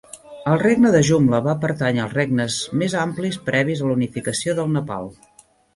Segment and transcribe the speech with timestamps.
[0.51, 4.77] El regne de Jumla va pertànyer als regnes més amplis previs a la unificació del
[4.79, 5.11] Nepal.